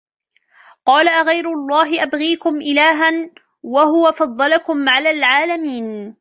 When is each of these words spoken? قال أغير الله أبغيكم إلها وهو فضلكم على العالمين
قال 0.85 1.07
أغير 1.07 1.53
الله 1.53 2.03
أبغيكم 2.03 2.55
إلها 2.61 3.29
وهو 3.63 4.11
فضلكم 4.11 4.89
على 4.89 5.09
العالمين 5.09 6.15